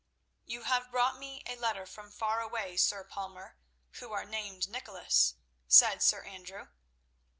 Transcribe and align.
"You 0.47 0.63
have 0.63 0.89
brought 0.89 1.19
me 1.19 1.43
a 1.45 1.55
letter 1.55 1.85
from 1.85 2.09
far 2.09 2.41
away, 2.41 2.75
Sir 2.75 3.03
Palmer, 3.03 3.57
who 3.99 4.11
are 4.11 4.25
named 4.25 4.67
Nicholas," 4.67 5.35
said 5.67 6.01
Sir 6.01 6.23
Andrew. 6.23 6.69